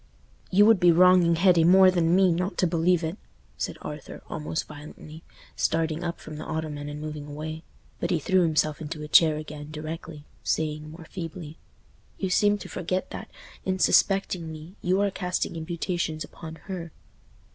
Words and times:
"You 0.49 0.65
would 0.65 0.79
be 0.79 0.91
wronging 0.91 1.35
Hetty 1.35 1.63
more 1.63 1.91
than 1.91 2.15
me 2.15 2.31
not 2.31 2.57
to 2.57 2.65
believe 2.65 3.03
it," 3.03 3.19
said 3.55 3.77
Arthur, 3.83 4.23
almost 4.27 4.67
violently, 4.67 5.21
starting 5.55 6.03
up 6.03 6.19
from 6.19 6.37
the 6.37 6.43
ottoman 6.43 6.89
and 6.89 6.99
moving 6.99 7.27
away. 7.27 7.61
But 7.99 8.09
he 8.09 8.17
threw 8.17 8.41
himself 8.41 8.81
into 8.81 9.03
a 9.03 9.07
chair 9.07 9.37
again 9.37 9.69
directly, 9.69 10.25
saying, 10.43 10.89
more 10.89 11.05
feebly, 11.05 11.59
"You 12.17 12.31
seem 12.31 12.57
to 12.57 12.67
forget 12.67 13.11
that, 13.11 13.29
in 13.63 13.77
suspecting 13.77 14.51
me, 14.51 14.73
you 14.81 14.99
are 15.01 15.11
casting 15.11 15.55
imputations 15.55 16.23
upon 16.23 16.55
her." 16.65 16.91